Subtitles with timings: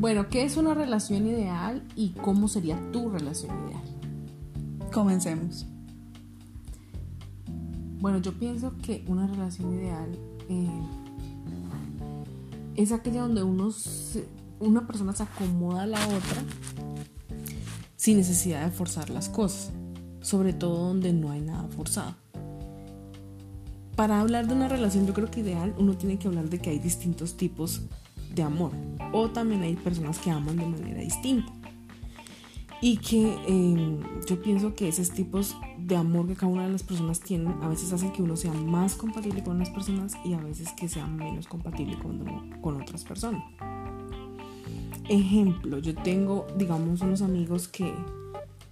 [0.00, 4.90] Bueno, ¿qué es una relación ideal y cómo sería tu relación ideal?
[4.90, 5.66] Comencemos.
[7.98, 10.18] Bueno, yo pienso que una relación ideal
[10.48, 10.70] eh,
[12.76, 13.68] es aquella donde uno
[14.58, 16.44] una persona se acomoda a la otra
[17.96, 19.70] sin necesidad de forzar las cosas,
[20.22, 22.14] sobre todo donde no hay nada forzado.
[23.96, 26.70] Para hablar de una relación yo creo que ideal uno tiene que hablar de que
[26.70, 27.82] hay distintos tipos
[28.34, 28.72] de amor
[29.12, 31.52] o también hay personas que aman de manera distinta
[32.80, 36.82] y que em, yo pienso que esos tipos de amor que cada una de las
[36.82, 40.38] personas tienen a veces hacen que uno sea más compatible con unas personas y a
[40.38, 43.42] veces que sea menos compatible con, con otras personas.
[45.08, 47.92] Ejemplo, yo tengo, digamos, unos amigos que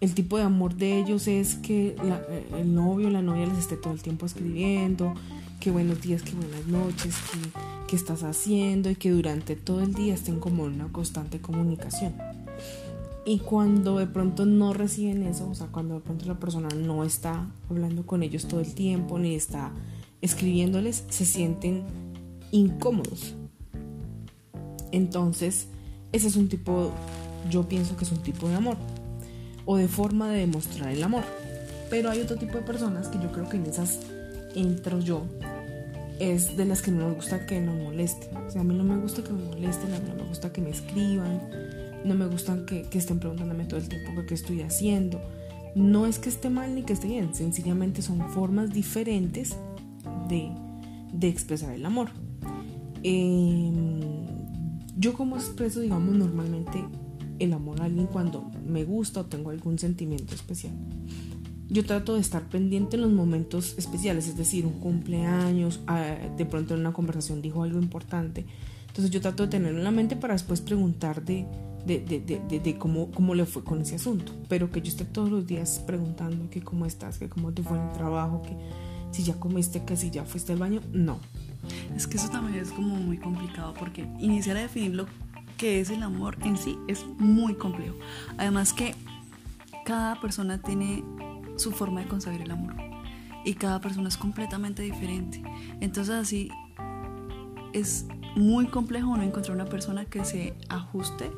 [0.00, 3.58] el tipo de amor de ellos es que eh, el novio o la novia les
[3.58, 5.14] esté todo el tiempo escribiendo,
[5.60, 10.14] que buenos días, que buenas noches, que, estás haciendo y que durante todo el día
[10.14, 12.14] estén como en una constante comunicación.
[13.26, 17.04] Y cuando de pronto no reciben eso, o sea, cuando de pronto la persona no
[17.04, 19.72] está hablando con ellos todo el tiempo, ni está
[20.20, 21.84] escribiéndoles, se sienten
[22.50, 23.34] incómodos.
[24.92, 25.68] Entonces,
[26.12, 26.92] ese es un tipo,
[27.50, 28.76] yo pienso que es un tipo de amor,
[29.64, 31.24] o de forma de demostrar el amor.
[31.88, 34.00] Pero hay otro tipo de personas que yo creo que en esas
[34.54, 35.22] entro yo,
[36.20, 38.36] es de las que no me gusta que nos molesten.
[38.36, 40.52] O sea, a mí no me gusta que me molesten, a mí no me gusta
[40.52, 41.40] que me escriban
[42.04, 45.20] no me gustan que, estén preguntándome todo el tiempo qué estoy haciendo.
[45.74, 49.56] No es que esté mal ni que esté bien, sencillamente son formas diferentes
[50.28, 50.52] de,
[51.26, 52.10] expresar el amor.
[53.02, 54.26] Em,
[54.96, 56.84] yo como expreso, digamos, normalmente
[57.38, 60.74] el amor a alguien cuando me gusta o tengo algún sentimiento especial.
[61.68, 66.44] Yo trato de estar pendiente en los momentos especiales, es decir, un cumpleaños, ah, de
[66.44, 68.44] pronto en una conversación dijo algo importante.
[68.88, 71.46] Entonces yo trato de tenerlo en la mente para después preguntar de,
[71.86, 74.32] de, de, de, cómo, cómo le fue con ese asunto.
[74.48, 77.76] Pero que yo esté todos los días preguntando que cómo estás, que cómo te fue
[77.76, 78.56] el trabajo, que
[79.10, 81.18] si ya comiste, que si ya fuiste al baño, no.
[81.96, 85.06] Es que eso también es como muy complicado porque iniciar a definir lo
[85.56, 87.96] que es el amor en sí es muy complejo.
[88.38, 88.94] Además que
[89.84, 91.02] cada persona tiene
[91.56, 92.74] su forma de concebir el amor
[93.44, 95.42] y cada persona es completamente diferente.
[95.80, 96.50] Entonces así
[97.72, 98.06] es
[98.36, 101.30] muy complejo no encontrar una persona que se ajuste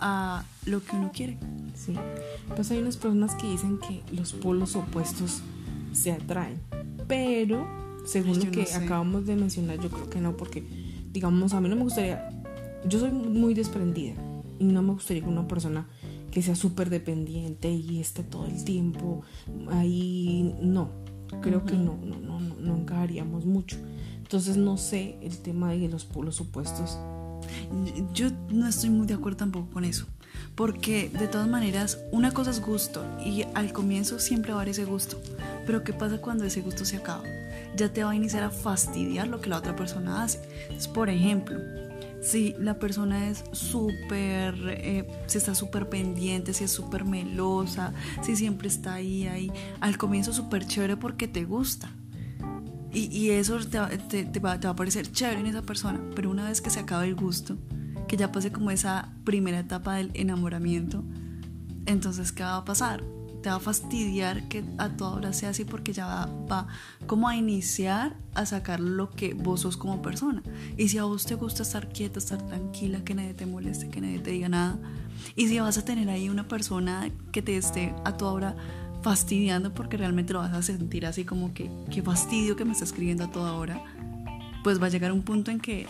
[0.00, 1.38] a lo que uno quiere.
[1.74, 1.94] Sí.
[2.54, 5.42] Pues hay unas personas que dicen que los polos opuestos
[5.92, 6.60] se atraen,
[7.06, 7.66] pero
[8.04, 10.64] según lo que acabamos de mencionar, yo creo que no, porque
[11.12, 12.28] digamos, a mí no me gustaría,
[12.86, 14.14] yo soy muy desprendida
[14.58, 15.86] y no me gustaría que una persona
[16.30, 19.22] que sea súper dependiente y esté todo el tiempo
[19.70, 20.90] ahí, no,
[21.42, 23.76] creo que no, no, no, no, no encajaríamos mucho.
[24.18, 26.98] Entonces no sé el tema de los polos opuestos
[28.12, 30.06] yo no estoy muy de acuerdo tampoco con eso.
[30.54, 34.70] Porque de todas maneras, una cosa es gusto y al comienzo siempre va a haber
[34.70, 35.20] ese gusto.
[35.66, 37.22] Pero ¿qué pasa cuando ese gusto se acaba?
[37.76, 40.40] Ya te va a iniciar a fastidiar lo que la otra persona hace.
[40.94, 41.58] por ejemplo,
[42.20, 47.92] si la persona es súper, eh, si está súper pendiente, si es súper melosa,
[48.22, 51.90] si siempre está ahí, ahí, al comienzo súper chévere porque te gusta.
[52.90, 56.80] Y, eso te, va, a parecer chévere en esa persona, pero una vez que se
[56.80, 57.56] acaba el gusto,
[58.08, 61.04] que ya pase como esa primera etapa del enamoramiento,
[61.86, 63.04] entonces ¿qué va a pasar?
[63.42, 66.66] Te va a fastidiar que a toda hora sea así porque ya va, va,
[67.06, 70.42] como a iniciar a sacar lo que vos sos como persona.
[70.76, 74.00] Y si a vos te gusta estar quieta, estar tranquila, que nadie te moleste, que
[74.00, 74.78] nadie te diga nada,
[75.36, 78.56] y si vas a tener ahí una persona que te esté a toda hora
[79.02, 82.84] fastidiando porque realmente lo vas a sentir así como que qué fastidio que me está
[82.84, 83.82] escribiendo a toda hora,
[84.64, 85.86] pues va a llegar un punto en que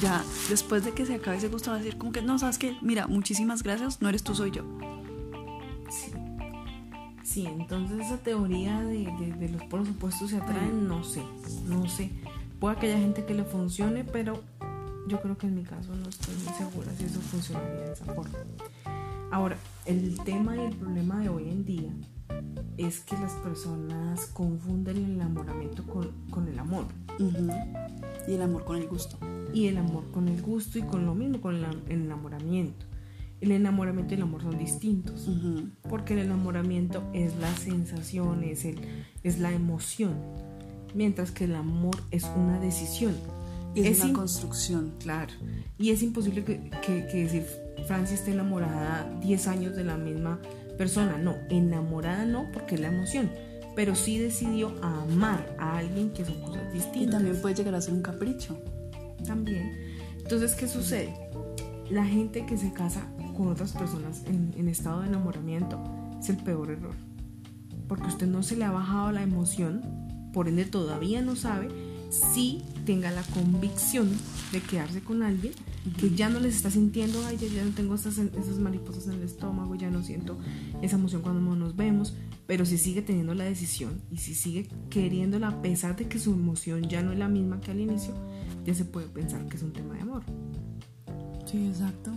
[0.00, 2.58] ya después de que se acabe ese gusto va a decir como que no, sabes
[2.58, 4.64] que, mira, muchísimas gracias, no eres tú, soy yo.
[7.32, 9.06] Sí, entonces esa teoría de,
[9.38, 11.22] de, los polos opuestos se atraen, no sé,
[11.66, 12.10] no sé.
[12.60, 14.42] Puede que haya gente que le funcione, pero
[15.08, 18.04] yo creo que en mi caso no estoy muy segura si eso funcionaría de esa
[18.04, 18.38] forma.
[19.30, 19.56] Ahora,
[19.86, 21.90] el tema y el problema de hoy en día
[22.76, 26.84] es que las personas confunden el enamoramiento con, el amor.
[27.18, 29.16] Y el amor con el gusto.
[29.54, 32.84] Y el amor con el gusto y con lo mismo, con el, enamoramiento.
[33.42, 35.28] El enamoramiento y el amor son distintos.
[35.88, 38.78] Porque el enamoramiento es la sensación, es, el,
[39.24, 40.14] es la emoción.
[40.94, 43.16] Mientras que el amor es una decisión.
[43.74, 44.92] Es, una construcción.
[45.00, 45.32] Claro.
[45.76, 47.42] Y es imposible que, que, que si
[47.88, 50.38] Francia esté enamorada 10 años de la misma
[50.78, 53.28] persona, no, enamorada no, porque es la emoción,
[53.74, 57.02] pero sí decidió amar a alguien que son cosas distintas.
[57.02, 58.56] Y también puede llegar a ser un capricho.
[59.26, 59.72] También.
[60.20, 61.12] Entonces, ¿qué sucede?
[61.92, 65.82] la gente que se casa con otras personas en, en estado de enamoramiento
[66.20, 66.94] es el peor error.
[67.88, 69.82] Porque usted no se le ha bajado la emoción,
[70.32, 71.68] por ende todavía no sabe
[72.10, 74.10] si tenga la convicción
[74.52, 75.54] de quedarse con alguien
[75.98, 79.14] que ya no les está sintiendo, ay, ya, ya no tengo esas, esas mariposas en
[79.14, 80.38] el estómago, ya no siento
[80.82, 82.14] esa emoción cuando nos vemos,
[82.46, 86.32] pero si sigue teniendo la decisión y si sigue queriéndola a pesar de que su
[86.32, 88.14] emoción ya no es la misma que al inicio,
[88.64, 90.22] ya se puede pensar que es un tema de amor.
[91.46, 92.12] Sí, exacto.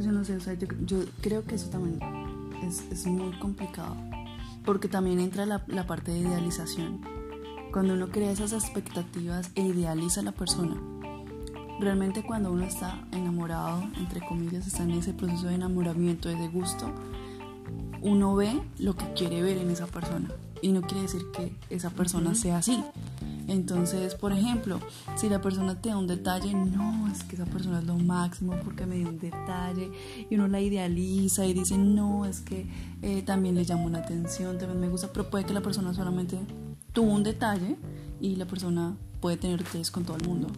[0.00, 1.98] Pues yo no sé, o sea, yo, yo creo que eso también
[2.66, 3.94] es, es muy complicado
[4.64, 7.02] porque también entra la, la, parte de idealización.
[7.70, 10.74] Cuando uno crea esas expectativas e idealiza a la persona,
[11.80, 16.90] realmente cuando uno está enamorado, entre comillas, está en ese proceso de enamoramiento, de gusto,
[18.00, 20.30] uno ve lo que quiere ver en esa persona.
[20.62, 22.82] Y no quiere decir que esa persona sea así.
[23.48, 24.80] Entonces, por ejemplo,
[25.16, 28.54] si la persona te da un detalle, no, es que esa persona es lo máximo
[28.64, 29.90] porque me dio un detalle
[30.28, 32.66] y uno la idealiza y dice, no, es que
[33.02, 36.38] eh, también le llamo la atención, también me gusta, pero puede que la persona solamente
[36.92, 37.76] tuvo un detalle
[38.20, 40.48] y la persona puede tener detalles con todo el mundo.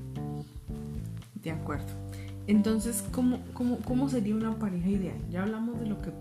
[1.42, 1.86] De acuerdo.
[2.46, 5.16] Entonces, ¿cómo, cómo, cómo sería una pareja ideal?
[5.30, 6.12] Ya hablamos de lo que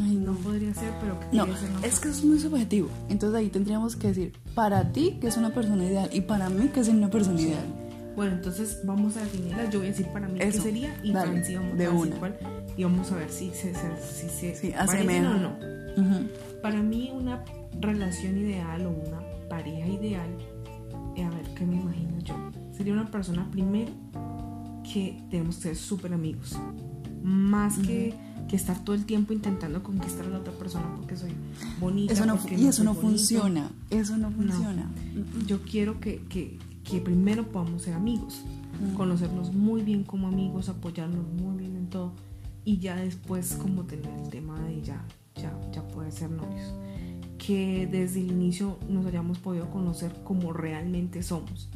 [0.00, 1.46] Ay, no podría ser, pero No,
[1.82, 2.88] es que es muy subjetivo.
[3.08, 6.68] Entonces ahí tendríamos que decir, para ti, que es una persona ideal, y para mí,
[6.68, 7.66] que es una persona ideal.
[8.16, 9.70] Bueno, entonces vamos a definirla.
[9.70, 12.16] Yo voy a decir para mí qué Eso, sería y dale, Franci vamos de una.
[12.76, 15.56] Y vamos a ver si se, si se Sí, o no.
[15.96, 16.28] Ujú.
[16.62, 17.42] Para mí una
[17.80, 20.28] relación ideal o una pareja ideal,
[21.16, 22.34] eh, a ver, ¿qué me imagino yo?
[22.76, 23.92] Sería una persona primero
[24.90, 26.56] que tenemos que ser súper amigos.
[27.22, 28.14] Más que,
[28.48, 31.30] que estar todo el tiempo intentando conquistar a la otra persona porque soy
[31.80, 32.12] bonita.
[32.12, 33.70] Eso no, porque y eso no funciona.
[33.90, 34.90] Eso no funciona.
[35.46, 38.42] Yo quiero que, que, que primero podamos ser amigos,
[38.96, 42.12] conocernos muy bien como amigos, apoyarnos muy bien en todo
[42.64, 45.04] y ya después como tener el tema de ya,
[45.36, 46.74] ya, ya poder ser novios.
[47.38, 51.68] Que desde el inicio nos hayamos podido conocer como realmente somos.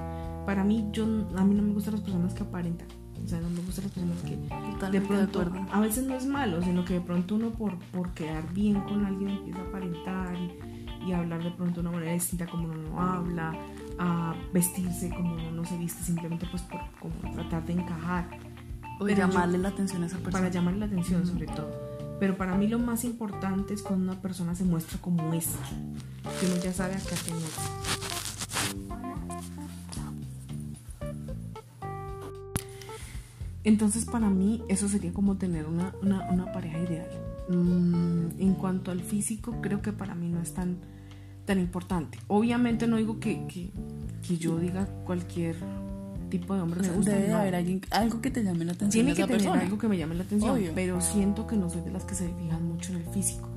[0.46, 1.04] Para mí, yo,
[1.36, 2.86] a mí no me gustan las personas que aparentan.
[3.24, 5.66] O sea, no me gustan las personas que Totalmente de pronto, acuerdo.
[5.72, 9.04] a veces no es malo, sino que de pronto uno por, por quedar bien con
[9.04, 12.76] alguien empieza a aparentar y, y hablar de pronto de una manera distinta como uno
[12.76, 13.54] no habla,
[13.98, 18.28] a vestirse como uno no se viste simplemente pues por como tratar de encajar
[19.00, 20.32] O Pero yo- llamarle la atención a esa persona.
[20.44, 21.70] para llamar la atención sobre todo.
[22.20, 25.48] Pero para mí lo más importante es cuando una persona se muestra como es,
[26.40, 27.60] que uno ya sabe a qué atenerse.
[33.66, 37.08] Entonces para mí eso sería como tener una, una, una pareja ideal.
[37.50, 40.78] Mm, en cuanto al físico, creo que para mí no es tan,
[41.44, 42.18] tan importante.
[42.28, 43.70] Obviamente no digo que, que,
[44.26, 45.56] que yo diga cualquier
[46.30, 47.12] tipo de hombre O me gusta.
[47.12, 47.36] debe no.
[47.38, 49.60] haber alguien, algo que te llame la atención Tiene que tener persona.
[49.62, 50.72] algo que me llame la atención, Obvio.
[50.74, 53.48] pero siento que no soy de las que se fijan mucho en el físico.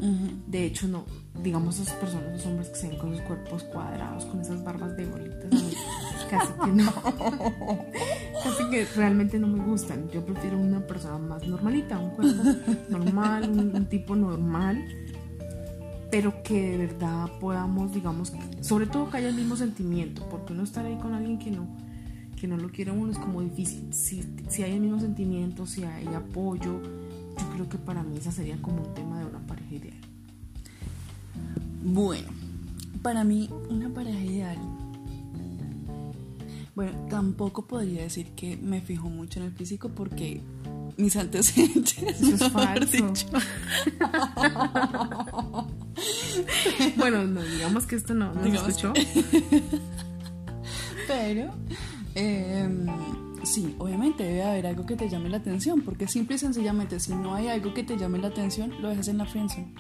[0.48, 1.04] De hecho, no,
[1.44, 4.96] digamos esas personas, los hombres que se ven con sus cuerpos cuadrados, con esas barbas
[4.98, 5.50] de bolitas,
[6.30, 6.94] casi que no.
[8.44, 10.10] casi que realmente no me gustan.
[10.10, 12.44] Yo prefiero una persona más normalita, un cuerpo
[12.90, 14.84] normal, un, un tipo normal,
[16.12, 20.64] pero que de verdad podamos, digamos, sobre todo que haya el mismo sentimiento, porque uno
[20.64, 21.68] estar ahí con alguien que no
[22.40, 23.94] que no lo quiere uno es como difícil.
[23.94, 28.32] Si, si hay el mismo sentimiento, si hay apoyo, yo creo que para mí esa
[28.32, 29.98] sería como un tema de una pareja ideal.
[31.84, 32.28] Bueno,
[33.02, 34.58] para mí una pareja ideal.
[36.80, 40.42] Bueno, tampoco podría decir que me fijo mucho en el físico porque
[40.96, 41.98] mis antecedentes.
[42.02, 43.12] Eso es falso.
[46.96, 48.94] bueno, no, digamos que esto no, no escuchó.
[51.06, 51.52] Pero,
[52.16, 52.70] eh,
[53.44, 57.14] sí, obviamente debe haber algo que te llame la atención, porque simple y sencillamente, si
[57.14, 59.74] no hay algo que te llame la atención, lo dejas en la friendzone.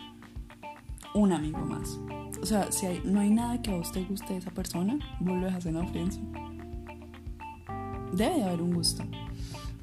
[1.14, 1.98] Un amigo más.
[2.42, 5.00] O sea, si hay- no hay nada que a vos te guste de esa persona,
[5.22, 6.59] vos lo dejas en la friendzone.
[8.12, 9.04] Debe de haber un gusto.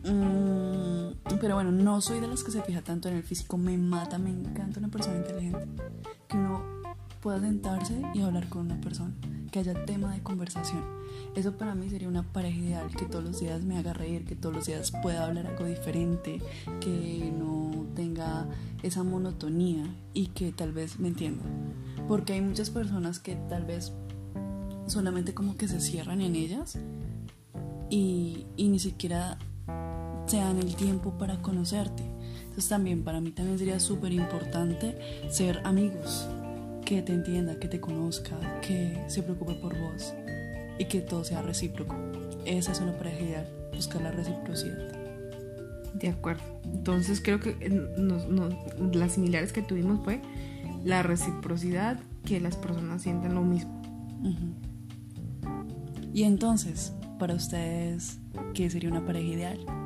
[0.04, 3.56] Mm, pero bueno, no soy de las que se fija tanto en el físico.
[3.56, 5.66] Me mata, me encanta una persona inteligente.
[6.28, 6.62] Que uno
[7.20, 9.12] pueda sentarse y hablar con una persona.
[9.50, 10.84] Que haya tema de conversación.
[11.34, 12.90] Eso para mí sería una pareja ideal.
[12.96, 16.40] Que todos los días me haga reír, que todos los días pueda hablar algo diferente.
[16.80, 18.46] Que no tenga
[18.82, 21.44] esa monotonía y que tal vez me entienda.
[22.08, 23.92] Porque hay muchas personas que tal vez
[24.86, 26.78] solamente como que se cierran en ellas
[27.90, 29.38] y, y ni siquiera
[30.26, 32.02] se dan el tiempo para conocerte.
[32.42, 34.96] Entonces también para mí también sería súper importante
[35.30, 36.26] ser amigos,
[36.84, 40.14] que te entienda, que te conozca, que se preocupe por vos
[40.78, 41.94] y que todo sea recíproco.
[42.44, 44.92] esa es una pareja ideal, buscar la reciprocidad.
[45.94, 46.42] De acuerdo.
[46.64, 48.54] Entonces creo que eh, nos- nos-
[48.94, 50.20] las similares que tuvimos fue
[50.84, 53.82] la reciprocidad, que las personas sientan lo mismo.
[54.20, 54.54] Ujú.
[56.14, 58.18] Y entonces, para ustedes,
[58.54, 59.85] ¿qué sería una pareja ideal?